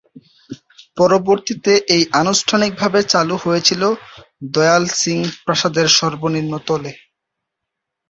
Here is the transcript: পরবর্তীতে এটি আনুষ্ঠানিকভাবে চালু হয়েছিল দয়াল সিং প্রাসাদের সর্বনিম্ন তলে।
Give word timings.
পরবর্তীতে 0.97 1.73
এটি 1.87 2.09
আনুষ্ঠানিকভাবে 2.21 2.99
চালু 3.13 3.35
হয়েছিল 3.43 3.81
দয়াল 4.51 4.83
সিং 4.99 5.17
প্রাসাদের 5.43 5.87
সর্বনিম্ন 5.97 6.53
তলে। 6.67 6.91